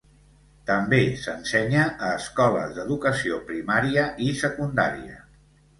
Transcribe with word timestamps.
També 0.69 1.01
s'ensenya 1.25 1.83
a 2.07 2.11
escoles 2.23 2.75
d'educació 2.79 3.39
primària 3.53 4.11
i 4.29 4.35
secundària. 4.45 5.25